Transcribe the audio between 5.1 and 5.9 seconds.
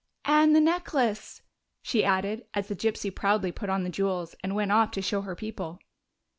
her people.